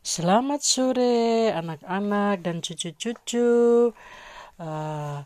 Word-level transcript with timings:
Selamat 0.00 0.64
sore 0.64 1.52
anak-anak 1.52 2.40
dan 2.40 2.64
cucu-cucu. 2.64 3.92
Uh, 4.56 5.20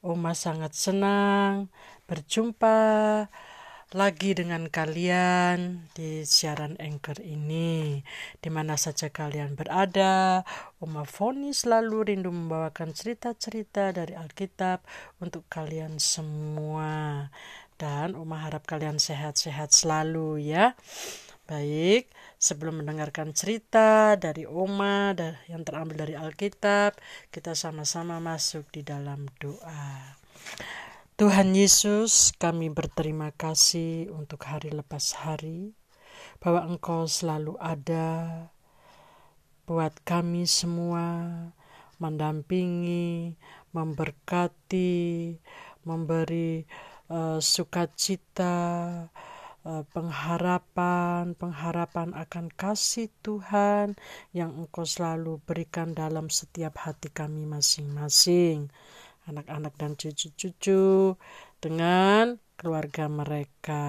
Oma 0.00 0.32
sangat 0.32 0.72
senang 0.72 1.68
berjumpa 2.08 2.80
lagi 3.92 4.32
dengan 4.32 4.72
kalian 4.72 5.84
di 5.92 6.24
siaran 6.24 6.80
Anchor 6.80 7.20
ini. 7.20 8.00
Di 8.40 8.48
mana 8.48 8.80
saja 8.80 9.12
kalian 9.12 9.52
berada, 9.52 10.48
Oma 10.80 11.04
Foni 11.04 11.52
selalu 11.52 12.08
rindu 12.08 12.32
membawakan 12.32 12.96
cerita-cerita 12.96 13.92
dari 13.92 14.16
Alkitab 14.16 14.80
untuk 15.20 15.44
kalian 15.52 16.00
semua. 16.00 17.28
Dan 17.76 18.16
Oma 18.16 18.48
harap 18.48 18.64
kalian 18.64 18.96
sehat-sehat 18.96 19.76
selalu 19.76 20.40
ya. 20.40 20.72
Baik, 21.46 22.10
sebelum 22.42 22.82
mendengarkan 22.82 23.30
cerita 23.30 24.18
dari 24.18 24.42
Oma 24.50 25.14
yang 25.46 25.62
terambil 25.62 25.94
dari 26.02 26.18
Alkitab, 26.18 26.98
kita 27.30 27.54
sama-sama 27.54 28.18
masuk 28.18 28.66
di 28.74 28.82
dalam 28.82 29.30
doa. 29.38 30.18
Tuhan 31.14 31.54
Yesus, 31.54 32.34
kami 32.34 32.66
berterima 32.74 33.30
kasih 33.30 34.10
untuk 34.10 34.42
hari 34.42 34.74
lepas 34.74 35.22
hari, 35.22 35.78
bahwa 36.42 36.66
Engkau 36.66 37.06
selalu 37.06 37.54
ada 37.62 38.50
buat 39.70 39.94
kami 40.02 40.50
semua, 40.50 41.30
mendampingi, 42.02 43.38
memberkati, 43.70 45.38
memberi 45.86 46.66
uh, 47.06 47.38
sukacita, 47.38 48.58
pengharapan, 49.66 51.34
pengharapan 51.34 52.14
akan 52.14 52.46
kasih 52.54 53.10
Tuhan 53.26 53.98
yang 54.30 54.54
Engkau 54.54 54.86
selalu 54.86 55.42
berikan 55.42 55.90
dalam 55.90 56.30
setiap 56.30 56.78
hati 56.86 57.10
kami 57.10 57.42
masing-masing, 57.50 58.70
anak-anak 59.26 59.74
dan 59.74 59.98
cucu-cucu, 59.98 61.18
dengan 61.58 62.38
keluarga 62.54 63.10
mereka. 63.10 63.84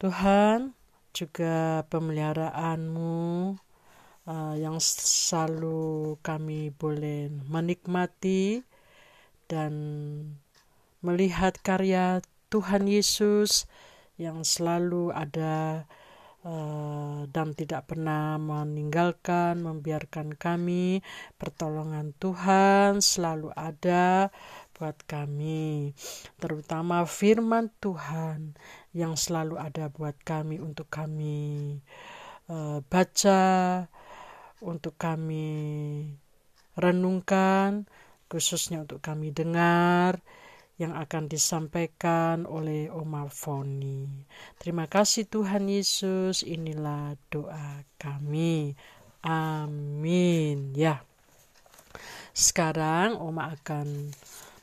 Tuhan, 0.00 0.72
juga 1.12 1.84
pemeliharaanmu 1.92 3.54
uh, 4.24 4.54
yang 4.56 4.80
selalu 4.80 6.16
kami 6.24 6.72
boleh 6.72 7.28
menikmati 7.46 8.64
dan 9.46 9.72
melihat 11.04 11.60
karya 11.60 12.24
Tuhan 12.48 12.88
Yesus 12.88 13.68
yang 14.22 14.46
selalu 14.46 15.10
ada 15.10 15.82
uh, 16.46 17.26
dan 17.30 17.54
tidak 17.58 17.90
pernah 17.90 18.38
meninggalkan, 18.38 19.58
membiarkan 19.62 20.38
kami. 20.38 21.02
Pertolongan 21.38 22.14
Tuhan 22.18 23.02
selalu 23.02 23.50
ada 23.54 24.30
buat 24.78 24.98
kami, 25.06 25.94
terutama 26.42 27.06
firman 27.06 27.70
Tuhan 27.78 28.58
yang 28.90 29.14
selalu 29.14 29.54
ada 29.54 29.86
buat 29.86 30.18
kami 30.26 30.58
untuk 30.58 30.90
kami 30.90 31.78
uh, 32.50 32.82
baca, 32.90 33.86
untuk 34.58 34.98
kami 34.98 35.50
renungkan, 36.74 37.86
khususnya 38.26 38.82
untuk 38.82 38.98
kami 39.04 39.30
dengar 39.30 40.18
yang 40.82 40.98
akan 40.98 41.30
disampaikan 41.30 42.42
oleh 42.42 42.90
Oma 42.90 43.30
Foni. 43.30 44.26
Terima 44.58 44.90
kasih 44.90 45.30
Tuhan 45.30 45.70
Yesus, 45.70 46.42
inilah 46.42 47.14
doa 47.30 47.86
kami. 48.02 48.74
Amin. 49.22 50.74
Ya. 50.74 51.06
Sekarang 52.34 53.14
Oma 53.22 53.54
akan 53.54 54.10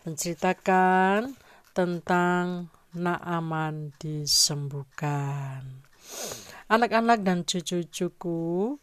menceritakan 0.04 1.40
tentang 1.72 2.68
Naaman 2.92 3.96
disembuhkan. 4.02 5.64
Anak-anak 6.68 7.24
dan 7.24 7.48
cucu-cucuku 7.48 8.76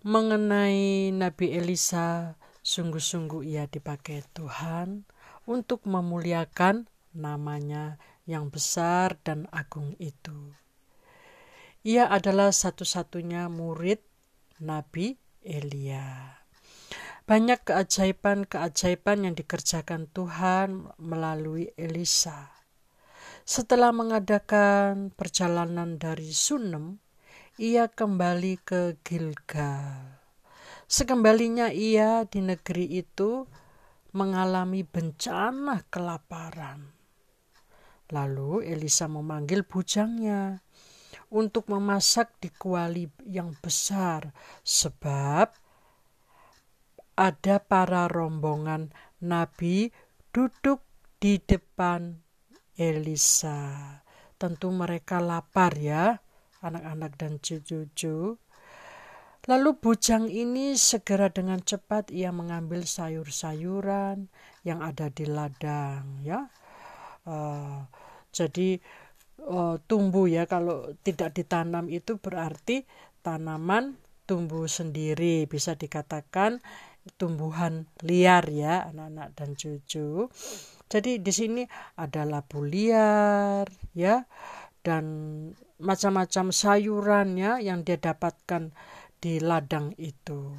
mengenai 0.00 1.12
Nabi 1.12 1.52
Elisa 1.52 2.40
sungguh-sungguh 2.64 3.44
ia 3.44 3.68
dipakai 3.68 4.24
Tuhan 4.32 5.04
untuk 5.50 5.82
memuliakan 5.82 6.86
namanya 7.10 7.98
yang 8.22 8.54
besar 8.54 9.18
dan 9.26 9.50
agung 9.50 9.98
itu. 9.98 10.54
Ia 11.82 12.06
adalah 12.06 12.54
satu-satunya 12.54 13.50
murid 13.50 13.98
Nabi 14.62 15.18
Elia. 15.42 16.38
Banyak 17.26 17.66
keajaiban-keajaiban 17.66 19.26
yang 19.26 19.34
dikerjakan 19.34 20.06
Tuhan 20.14 20.94
melalui 21.02 21.74
Elisa. 21.74 22.54
Setelah 23.42 23.90
mengadakan 23.90 25.10
perjalanan 25.10 25.98
dari 25.98 26.30
Sunem, 26.30 27.02
ia 27.58 27.90
kembali 27.90 28.54
ke 28.62 29.00
Gilgal. 29.02 30.20
Sekembalinya 30.90 31.70
ia 31.70 32.26
di 32.26 32.42
negeri 32.42 32.98
itu, 32.98 33.46
mengalami 34.16 34.82
bencana 34.82 35.86
kelaparan. 35.90 36.90
Lalu 38.10 38.66
Elisa 38.66 39.06
memanggil 39.06 39.62
bujangnya 39.62 40.58
untuk 41.30 41.70
memasak 41.70 42.34
di 42.42 42.50
kuali 42.50 43.06
yang 43.30 43.54
besar 43.62 44.34
sebab 44.66 45.46
ada 47.14 47.56
para 47.62 48.10
rombongan 48.10 48.90
nabi 49.22 49.94
duduk 50.34 50.82
di 51.22 51.38
depan 51.38 52.18
Elisa. 52.74 53.92
Tentu 54.40 54.72
mereka 54.72 55.20
lapar 55.20 55.76
ya, 55.76 56.16
anak-anak 56.64 57.12
dan 57.20 57.36
cucu-cucu. 57.36 58.40
Lalu 59.48 59.72
bujang 59.80 60.28
ini 60.28 60.76
segera 60.76 61.32
dengan 61.32 61.64
cepat 61.64 62.12
ia 62.12 62.28
mengambil 62.28 62.84
sayur-sayuran 62.84 64.28
yang 64.68 64.84
ada 64.84 65.08
di 65.08 65.24
ladang 65.24 66.20
ya. 66.20 66.44
Uh, 67.24 67.88
jadi 68.36 68.76
uh, 69.48 69.80
tumbuh 69.88 70.28
ya 70.28 70.44
kalau 70.44 70.92
tidak 71.00 71.32
ditanam 71.32 71.88
itu 71.88 72.20
berarti 72.20 72.84
tanaman 73.24 73.96
tumbuh 74.28 74.68
sendiri 74.68 75.48
bisa 75.48 75.72
dikatakan 75.72 76.60
tumbuhan 77.16 77.88
liar 78.04 78.44
ya 78.52 78.92
anak-anak 78.92 79.28
dan 79.32 79.56
cucu. 79.56 80.28
Jadi 80.90 81.22
di 81.22 81.32
sini 81.32 81.62
ada 81.96 82.28
labu 82.28 82.60
liar 82.60 83.64
ya 83.96 84.26
dan 84.84 85.04
macam-macam 85.80 86.52
sayurannya 86.52 87.64
yang 87.64 87.86
dia 87.86 87.96
dapatkan 87.96 88.72
di 89.20 89.38
ladang 89.38 89.92
itu. 90.00 90.50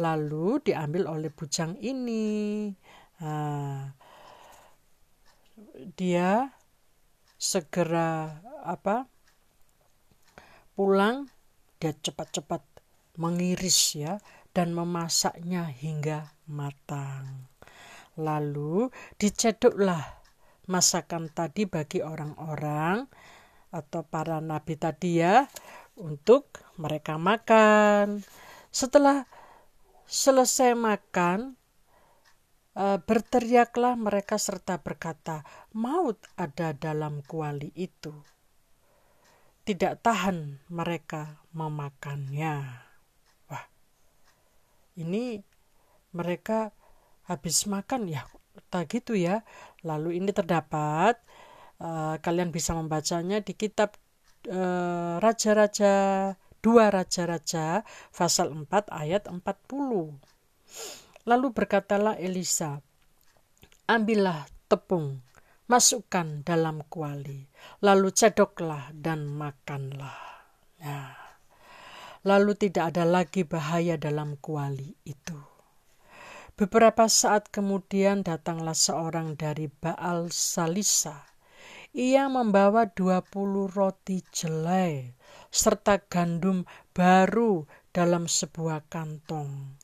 Lalu 0.00 0.64
diambil 0.64 1.04
oleh 1.06 1.28
bujang 1.28 1.76
ini. 1.78 2.72
Nah, 3.20 3.92
dia 5.94 6.48
segera 7.36 8.40
apa 8.64 9.04
pulang 10.72 11.28
dia 11.76 11.92
cepat-cepat 11.92 12.62
mengiris 13.20 13.98
ya 13.98 14.16
dan 14.56 14.72
memasaknya 14.72 15.68
hingga 15.68 16.32
matang. 16.48 17.50
Lalu 18.16 18.88
dicedoklah 19.18 20.22
masakan 20.70 21.32
tadi 21.32 21.66
bagi 21.66 22.00
orang-orang 22.00 23.08
atau 23.72 24.04
para 24.04 24.38
nabi 24.38 24.76
tadi 24.76 25.18
ya 25.24 25.48
untuk 25.96 26.62
mereka 26.80 27.20
makan. 27.20 28.24
Setelah 28.72 29.28
selesai 30.08 30.72
makan, 30.76 31.56
uh, 32.76 32.98
berteriaklah 33.00 33.96
mereka 33.96 34.40
serta 34.40 34.80
berkata, 34.80 35.44
"Maut 35.76 36.20
ada 36.36 36.72
dalam 36.72 37.20
kuali 37.24 37.72
itu." 37.76 38.12
Tidak 39.62 40.02
tahan 40.02 40.66
mereka 40.74 41.38
memakannya. 41.54 42.54
Wah, 43.46 43.64
ini 44.98 45.38
mereka 46.10 46.74
habis 47.30 47.70
makan 47.70 48.10
ya, 48.10 48.26
tak 48.74 48.90
gitu 48.90 49.14
ya. 49.14 49.46
Lalu 49.86 50.18
ini 50.18 50.34
terdapat, 50.34 51.14
uh, 51.78 52.18
kalian 52.18 52.50
bisa 52.50 52.74
membacanya 52.74 53.38
di 53.38 53.54
kitab 53.54 53.94
Eh, 54.42 55.14
raja-raja 55.22 55.94
dua 56.58 56.90
raja-raja 56.90 57.86
pasal 58.10 58.50
4 58.50 58.90
ayat 58.90 59.30
40. 59.30 60.18
Lalu 61.22 61.46
berkatalah 61.54 62.18
Elisa, 62.18 62.82
ambillah 63.86 64.42
tepung, 64.66 65.22
masukkan 65.70 66.42
dalam 66.42 66.82
kuali, 66.90 67.46
lalu 67.86 68.10
cedoklah 68.10 68.90
dan 68.90 69.30
makanlah. 69.30 70.18
Nah, 70.82 71.14
lalu 72.26 72.58
tidak 72.58 72.98
ada 72.98 73.06
lagi 73.06 73.46
bahaya 73.46 73.94
dalam 73.94 74.34
kuali 74.42 74.98
itu. 75.06 75.38
Beberapa 76.58 77.06
saat 77.06 77.46
kemudian 77.54 78.26
datanglah 78.26 78.74
seorang 78.74 79.38
dari 79.38 79.70
Baal 79.70 80.34
Salisa. 80.34 81.31
Ia 81.92 82.24
membawa 82.32 82.88
dua 82.88 83.20
puluh 83.20 83.68
roti 83.68 84.24
jelai 84.32 85.12
serta 85.52 86.00
gandum 86.08 86.64
baru 86.96 87.68
dalam 87.92 88.24
sebuah 88.24 88.88
kantong. 88.88 89.76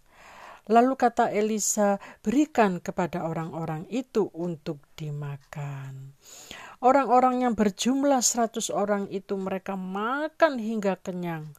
Lalu 0.69 0.95
kata 0.97 1.33
Elisa, 1.33 2.01
berikan 2.25 2.81
kepada 2.81 3.25
orang-orang 3.25 3.85
itu 3.93 4.29
untuk 4.37 4.81
dimakan. 4.97 6.13
Orang-orang 6.85 7.45
yang 7.45 7.53
berjumlah 7.57 8.21
seratus 8.25 8.69
orang 8.69 9.09
itu 9.13 9.37
mereka 9.37 9.77
makan 9.77 10.61
hingga 10.61 11.01
kenyang 11.01 11.57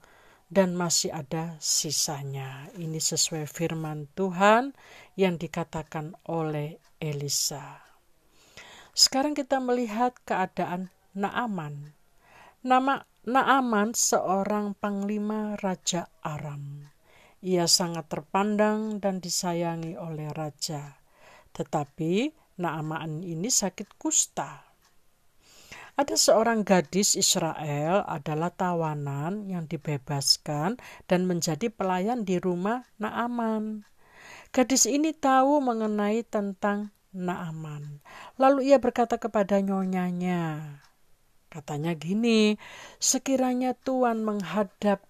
dan 0.50 0.74
masih 0.74 1.13
ada 1.13 1.57
sisanya. 1.62 2.69
Ini 2.74 2.98
sesuai 2.98 3.45
firman 3.45 4.10
Tuhan 4.18 4.74
yang 5.13 5.38
dikatakan 5.38 6.18
oleh 6.25 6.81
Elisa. 6.98 7.88
Sekarang 8.94 9.38
kita 9.38 9.62
melihat 9.62 10.18
keadaan 10.25 10.89
Naaman. 11.13 11.94
Nama 12.65 13.06
Naaman 13.24 13.94
seorang 13.94 14.74
panglima 14.77 15.56
Raja 15.59 16.09
Aram. 16.25 16.89
Ia 17.39 17.71
sangat 17.71 18.12
terpandang 18.12 19.00
dan 19.00 19.24
disayangi 19.24 19.95
oleh 19.95 20.27
raja. 20.36 21.00
Tetapi 21.56 22.36
Naaman 22.59 23.24
ini 23.24 23.47
sakit 23.47 23.95
kusta. 23.95 24.68
Ada 25.95 26.15
seorang 26.19 26.68
gadis 26.68 27.15
Israel 27.15 28.03
adalah 28.07 28.51
tawanan 28.51 29.47
yang 29.47 29.68
dibebaskan 29.68 30.80
dan 31.07 31.27
menjadi 31.27 31.71
pelayan 31.71 32.27
di 32.27 32.39
rumah 32.39 32.88
Naaman. 33.00 33.88
Gadis 34.51 34.83
ini 34.88 35.15
tahu 35.15 35.63
mengenai 35.63 36.24
tentang 36.27 36.92
Naaman. 37.15 38.06
Lalu 38.38 38.69
ia 38.69 38.77
berkata 38.77 39.17
kepada 39.17 39.57
nyonyanya, 39.57 40.77
katanya 41.50 41.97
gini, 41.97 42.61
sekiranya 43.01 43.73
Tuhan 43.73 44.21
menghadap 44.21 45.01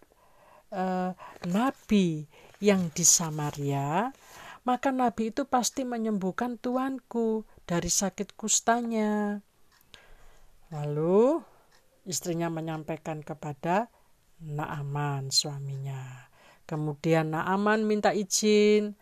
uh, 0.71 1.11
nabi 1.43 2.31
yang 2.63 2.87
di 2.95 3.03
Samaria, 3.03 4.15
maka 4.63 4.95
nabi 4.95 5.31
itu 5.35 5.43
pasti 5.43 5.83
menyembuhkan 5.83 6.55
tuanku 6.59 7.43
dari 7.67 7.91
sakit 7.91 8.35
kustanya. 8.35 9.43
Lalu 10.69 11.41
istrinya 12.07 12.47
menyampaikan 12.47 13.25
kepada 13.25 13.91
Naaman 14.39 15.35
suaminya. 15.35 16.31
Kemudian 16.63 17.35
Naaman 17.35 17.83
minta 17.83 18.15
izin 18.15 18.95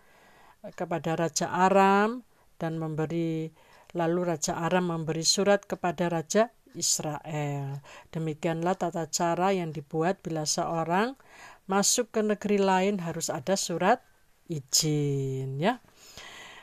kepada 0.74 1.14
Raja 1.14 1.52
Aram 1.52 2.26
dan 2.58 2.82
memberi 2.82 3.50
lalu 3.96 4.34
Raja 4.34 4.60
Aram 4.60 4.92
memberi 4.92 5.24
surat 5.24 5.64
kepada 5.64 6.12
Raja 6.12 6.52
Israel. 6.76 7.82
Demikianlah 8.12 8.76
tata 8.78 9.10
cara 9.10 9.56
yang 9.56 9.74
dibuat 9.74 10.22
bila 10.22 10.44
seorang 10.46 11.18
masuk 11.66 12.14
ke 12.14 12.22
negeri 12.22 12.60
lain 12.62 13.02
harus 13.02 13.32
ada 13.32 13.56
surat 13.56 14.04
izin 14.52 15.58
ya. 15.58 15.80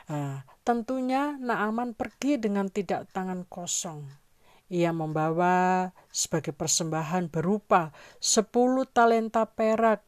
Nah, 0.05 0.45
tentunya 0.61 1.33
Naaman 1.41 1.97
pergi 1.97 2.37
dengan 2.37 2.69
tidak 2.69 3.09
tangan 3.09 3.43
kosong 3.49 4.25
ia 4.65 4.89
membawa 4.89 5.89
sebagai 6.09 6.49
persembahan 6.49 7.29
berupa 7.29 7.93
10 8.17 8.49
talenta 8.89 9.45
perak 9.45 10.01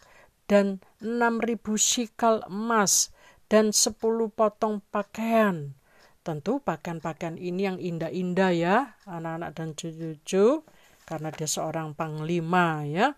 dan 0.49 0.81
6000 0.97 1.61
sikal 1.77 2.41
emas 2.49 3.13
dan 3.47 3.71
10 3.71 3.95
potong 4.31 4.83
pakaian. 4.91 5.75
Tentu 6.23 6.59
pakaian-pakaian 6.59 7.39
ini 7.39 7.61
yang 7.63 7.79
indah-indah 7.79 8.51
ya, 8.51 8.75
anak-anak 9.07 9.55
dan 9.55 9.71
cucu-cucu, 9.79 10.67
karena 11.07 11.31
dia 11.31 11.47
seorang 11.47 11.95
panglima 11.95 12.83
ya. 12.83 13.15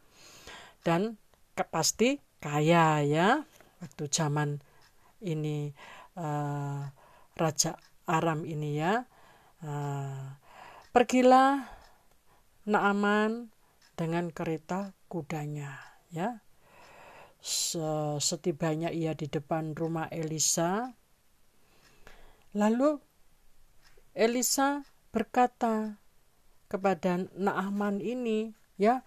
Dan 0.86 1.18
ke, 1.58 1.66
pasti 1.66 2.22
kaya 2.38 3.02
ya, 3.02 3.42
waktu 3.82 4.04
zaman 4.14 4.62
ini 5.26 5.74
uh, 6.22 6.86
Raja 7.34 7.74
Aram 8.06 8.46
ini 8.46 8.78
ya. 8.78 9.02
Uh, 9.66 10.38
Pergilah 10.90 11.70
Naaman 12.70 13.50
dengan 13.98 14.30
kereta 14.30 14.94
kudanya, 15.10 15.74
ya. 16.14 16.46
Setibanya 18.20 18.92
ia 18.92 19.16
di 19.16 19.32
depan 19.32 19.72
rumah 19.72 20.12
Elisa, 20.12 20.92
lalu 22.52 23.00
Elisa 24.12 24.84
berkata 25.16 25.96
kepada 26.68 27.24
Naaman 27.40 28.04
ini, 28.04 28.52
ya, 28.76 29.02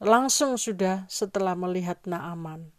langsung 0.00 0.56
sudah 0.56 1.04
setelah 1.12 1.52
melihat 1.52 2.00
Naaman. 2.08 2.72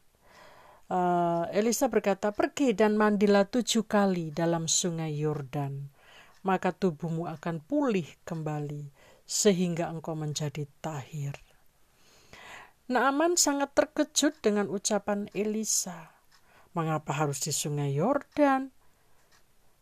Uh, 0.90 1.46
Elisa 1.54 1.86
berkata, 1.86 2.34
"Pergi 2.34 2.74
dan 2.74 2.98
mandilah 2.98 3.46
tujuh 3.46 3.86
kali 3.86 4.34
dalam 4.34 4.66
sungai 4.66 5.14
Yordan." 5.14 6.00
maka 6.44 6.72
tubuhmu 6.72 7.28
akan 7.28 7.60
pulih 7.60 8.08
kembali 8.24 8.92
sehingga 9.28 9.92
engkau 9.92 10.16
menjadi 10.16 10.66
tahir. 10.80 11.36
Naaman 12.90 13.38
sangat 13.38 13.78
terkejut 13.78 14.42
dengan 14.42 14.66
ucapan 14.66 15.30
Elisa. 15.38 16.10
Mengapa 16.74 17.14
harus 17.14 17.38
di 17.38 17.54
sungai 17.54 17.94
Yordan? 17.94 18.74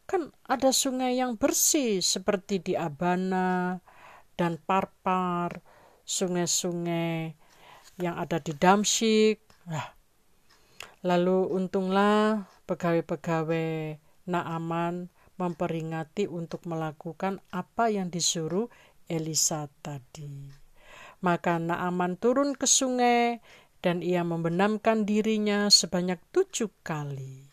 Kan 0.03 0.35
ada 0.43 0.75
sungai 0.75 1.15
yang 1.15 1.39
bersih 1.39 2.03
seperti 2.03 2.59
di 2.59 2.73
Abana 2.75 3.79
dan 4.35 4.59
Parpar, 4.59 5.63
sungai-sungai 6.03 7.31
yang 8.03 8.19
ada 8.19 8.43
di 8.43 8.51
Damsyik. 8.51 9.39
Lalu 11.07 11.47
untunglah 11.47 12.43
pegawai-pegawai 12.67 14.03
Naaman 14.27 15.07
memperingati 15.39 16.27
untuk 16.27 16.67
melakukan 16.67 17.39
apa 17.55 17.87
yang 17.87 18.11
disuruh 18.11 18.67
Elisa 19.07 19.71
tadi. 19.79 20.66
Maka 21.21 21.57
Naaman 21.57 22.17
turun 22.17 22.53
ke 22.53 22.69
sungai 22.69 23.41
dan 23.81 24.05
ia 24.05 24.21
membenamkan 24.21 25.05
dirinya 25.05 25.69
sebanyak 25.69 26.21
tujuh 26.33 26.69
kali. 26.85 27.45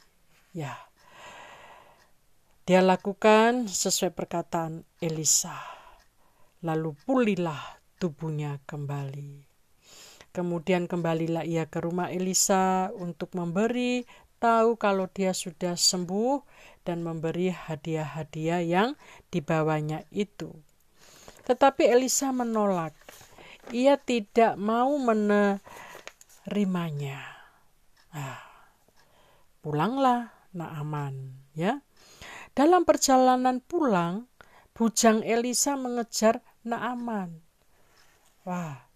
Ya, 0.54 0.76
dia 2.64 2.80
lakukan 2.80 3.68
sesuai 3.68 4.16
perkataan 4.16 4.88
Elisa. 4.96 5.52
Lalu 6.64 6.96
pulihlah 7.04 7.60
tubuhnya 8.00 8.56
kembali. 8.64 9.44
Kemudian 10.32 10.88
kembalilah 10.88 11.44
ia 11.44 11.68
ke 11.68 11.84
rumah 11.84 12.08
Elisa 12.08 12.88
untuk 12.96 13.36
memberi 13.36 14.08
tahu 14.40 14.80
kalau 14.80 15.12
dia 15.12 15.36
sudah 15.36 15.76
sembuh 15.76 16.40
dan 16.88 17.04
memberi 17.04 17.52
hadiah-hadiah 17.52 18.64
yang 18.64 18.96
dibawanya 19.28 20.04
itu. 20.08 20.52
Tetapi 21.44 21.84
Elisa 21.84 22.32
menolak. 22.32 22.96
Ia 23.72 23.96
tidak 23.96 24.60
mau 24.60 24.92
menerimanya. 24.98 27.22
Ah, 28.12 28.44
pulanglah 29.64 30.34
Naaman, 30.54 31.34
ya. 31.56 31.82
Dalam 32.54 32.86
perjalanan 32.86 33.58
pulang, 33.58 34.30
bujang 34.76 35.26
Elisa 35.26 35.74
mengejar 35.74 36.46
Naaman. 36.62 37.42
Wah, 38.46 38.86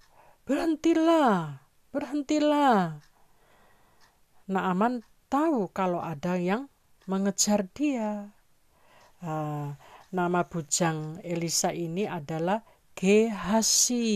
berhentilah, 0.46 1.66
berhentilah. 1.90 3.02
Naaman 4.46 5.02
tahu 5.26 5.66
kalau 5.74 5.98
ada 5.98 6.38
yang 6.38 6.70
mengejar 7.10 7.66
dia. 7.72 8.30
Uh, 9.18 9.74
nama 10.14 10.46
bujang 10.46 11.18
Elisa 11.26 11.74
ini 11.74 12.06
adalah 12.06 12.62
Gehasi 12.98 14.06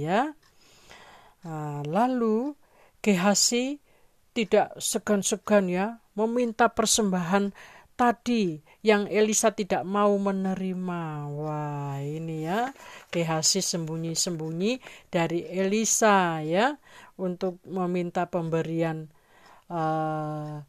ya. 0.00 0.32
Uh, 1.44 1.84
lalu 1.84 2.56
Gehasi 3.04 3.84
tidak 4.32 4.76
segan-segan 4.80 5.68
ya 5.68 6.00
meminta 6.16 6.72
persembahan 6.72 7.52
tadi 8.00 8.64
yang 8.80 9.04
Elisa 9.12 9.52
tidak 9.52 9.84
mau 9.84 10.16
menerima. 10.16 11.28
Wah, 11.36 12.00
ini 12.00 12.48
ya 12.48 12.72
Gehasi 13.12 13.60
sembunyi-sembunyi 13.60 14.80
dari 15.12 15.44
Elisa 15.44 16.40
ya 16.40 16.80
untuk 17.20 17.60
meminta 17.68 18.24
pemberian 18.24 19.12
uh, 19.68 20.64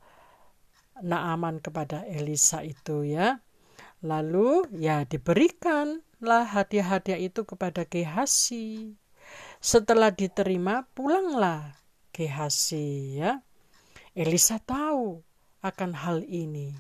Naaman 1.02 1.64
kepada 1.64 2.04
Elisa 2.04 2.68
itu 2.68 3.08
ya. 3.08 3.40
Lalu 4.04 4.68
ya 4.76 5.08
diberikanlah 6.22 6.54
hadiah-hadiah 6.54 7.18
itu 7.18 7.42
kepada 7.42 7.82
Gehasi. 7.90 8.94
setelah 9.62 10.14
diterima 10.14 10.86
pulanglah 10.94 11.74
Gehasi 12.14 13.18
ya. 13.18 13.42
Elisa 14.14 14.62
tahu 14.62 15.26
akan 15.66 15.92
hal 15.98 16.22
ini. 16.30 16.78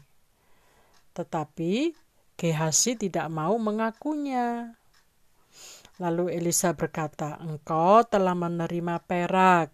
Tetapi 1.17 1.97
Gehasi 2.37 2.93
tidak 2.97 3.33
mau 3.33 3.57
mengakunya. 3.57 4.77
Lalu 5.97 6.37
Elisa 6.37 6.73
berkata, 6.77 7.41
"Engkau 7.41 8.05
telah 8.05 8.33
menerima 8.37 9.01
perak, 9.05 9.73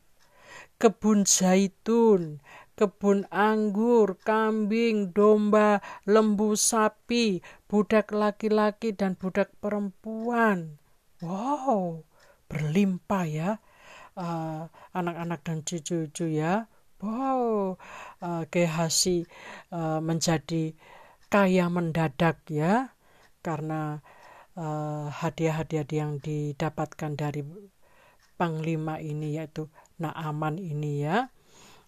kebun 0.80 1.28
zaitun, 1.28 2.40
kebun 2.78 3.26
anggur, 3.34 4.22
kambing, 4.22 5.12
domba, 5.12 5.82
lembu 6.06 6.54
sapi, 6.54 7.42
budak 7.66 8.14
laki-laki 8.14 8.94
dan 8.94 9.18
budak 9.18 9.50
perempuan." 9.58 10.78
Wow, 11.20 12.06
berlimpah 12.46 13.26
ya 13.26 13.50
anak 14.18 14.74
anak-anak 14.98 15.40
dan 15.46 15.58
cucu-cucu 15.62 16.26
ya. 16.34 16.66
Wow, 16.98 17.78
uh, 18.26 18.44
Gehasi 18.50 19.30
uh, 19.70 20.02
menjadi 20.02 20.74
kaya 21.30 21.70
mendadak 21.70 22.42
ya 22.50 22.98
karena 23.46 24.02
uh, 24.58 25.06
hadiah-hadiah 25.14 25.86
yang 25.94 26.18
didapatkan 26.18 27.14
dari 27.14 27.46
panglima 28.34 28.98
ini 28.98 29.38
yaitu 29.38 29.70
Naaman 30.02 30.58
ini 30.58 31.06
ya. 31.06 31.30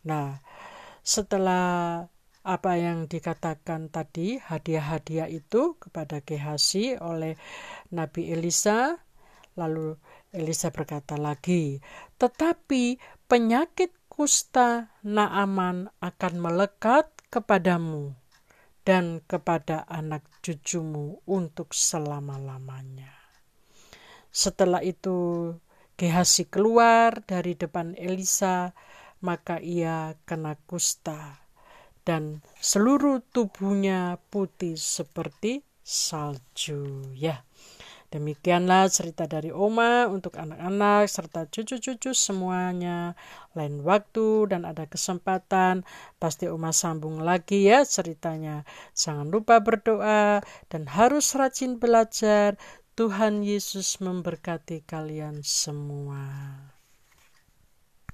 Nah, 0.05 0.38
setelah 1.09 2.05
apa 2.45 2.71
yang 2.77 3.09
dikatakan 3.09 3.89
tadi 3.89 4.37
hadiah-hadiah 4.37 5.25
itu 5.25 5.81
kepada 5.81 6.21
Gehasi 6.21 7.01
oleh 7.01 7.33
Nabi 7.89 8.29
Elisa 8.29 8.93
lalu 9.57 9.97
Elisa 10.29 10.69
berkata 10.69 11.17
lagi, 11.17 11.81
"Tetapi 12.21 13.01
penyakit 13.25 13.89
kusta 14.07 14.93
Naaman 15.01 15.89
akan 15.97 16.33
melekat 16.37 17.09
kepadamu 17.33 18.13
dan 18.83 19.21
kepada 19.25 19.85
anak 19.85 20.25
cucumu 20.41 21.21
untuk 21.29 21.71
selama-lamanya. 21.77 23.13
Setelah 24.33 24.81
itu, 24.81 25.53
Gehasi 25.99 26.47
keluar 26.47 27.21
dari 27.27 27.59
depan 27.59 27.91
Elisa, 27.99 28.71
maka 29.19 29.59
ia 29.59 30.15
kena 30.23 30.55
kusta, 30.67 31.39
dan 32.07 32.43
seluruh 32.59 33.23
tubuhnya 33.31 34.17
putih 34.31 34.75
seperti 34.75 35.63
salju. 35.83 37.13
Ya, 37.15 37.43
Demikianlah 38.09 38.89
cerita 38.89 39.29
dari 39.29 39.53
Oma 39.53 40.09
untuk 40.09 40.33
anak-anak 40.41 41.05
serta 41.05 41.45
cucu-cucu 41.45 42.17
semuanya. 42.17 43.13
Lain 43.53 43.85
waktu 43.85 44.49
dan 44.49 44.65
ada 44.65 44.89
kesempatan, 44.89 45.85
pasti 46.17 46.49
Oma 46.49 46.73
sambung 46.73 47.21
lagi 47.21 47.69
ya 47.69 47.85
ceritanya. 47.85 48.65
Jangan 48.97 49.29
lupa 49.29 49.61
berdoa 49.61 50.41
dan 50.73 50.89
harus 50.89 51.38
rajin 51.38 51.77
belajar. 51.77 52.57
Tuhan 52.97 53.45
Yesus 53.45 54.01
memberkati 54.01 54.81
kalian 54.89 55.45
semua. 55.45 56.25